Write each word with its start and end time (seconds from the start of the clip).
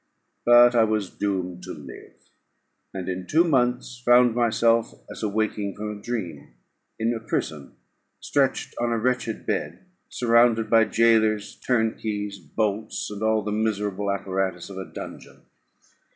But 0.45 0.73
I 0.73 0.83
was 0.83 1.11
doomed 1.11 1.61
to 1.61 1.73
live; 1.73 2.13
and, 2.91 3.07
in 3.07 3.27
two 3.27 3.43
months, 3.43 4.01
found 4.03 4.33
myself 4.33 4.95
as 5.11 5.21
awaking 5.21 5.75
from 5.75 5.99
a 5.99 6.01
dream, 6.01 6.55
in 6.97 7.13
a 7.13 7.19
prison, 7.19 7.75
stretched 8.19 8.73
on 8.81 8.91
a 8.91 8.97
wretched 8.97 9.45
bed, 9.45 9.85
surrounded 10.09 10.71
by 10.71 10.85
gaolers, 10.85 11.53
turnkeys, 11.53 12.39
bolts, 12.39 13.11
and 13.11 13.21
all 13.21 13.43
the 13.43 13.51
miserable 13.51 14.09
apparatus 14.09 14.71
of 14.71 14.79
a 14.79 14.91
dungeon. 14.91 15.43